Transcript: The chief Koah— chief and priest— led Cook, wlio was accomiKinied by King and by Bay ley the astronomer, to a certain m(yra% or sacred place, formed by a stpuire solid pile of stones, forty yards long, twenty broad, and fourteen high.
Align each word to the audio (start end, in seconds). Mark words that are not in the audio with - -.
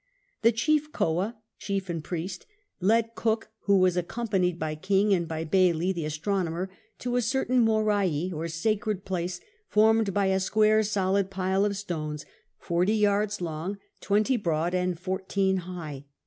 The 0.41 0.51
chief 0.51 0.91
Koah— 0.91 1.35
chief 1.59 1.87
and 1.87 2.03
priest— 2.03 2.47
led 2.91 3.13
Cook, 3.13 3.49
wlio 3.67 3.79
was 3.81 3.95
accomiKinied 3.97 4.57
by 4.57 4.73
King 4.73 5.13
and 5.13 5.27
by 5.27 5.43
Bay 5.43 5.71
ley 5.73 5.91
the 5.91 6.05
astronomer, 6.05 6.71
to 6.97 7.17
a 7.17 7.21
certain 7.21 7.63
m(yra% 7.63 8.33
or 8.33 8.47
sacred 8.47 9.05
place, 9.05 9.41
formed 9.67 10.11
by 10.11 10.25
a 10.25 10.37
stpuire 10.37 10.83
solid 10.83 11.29
pile 11.29 11.65
of 11.65 11.77
stones, 11.77 12.25
forty 12.57 12.95
yards 12.95 13.41
long, 13.41 13.77
twenty 13.99 14.37
broad, 14.37 14.73
and 14.73 14.99
fourteen 14.99 15.57
high. 15.57 16.05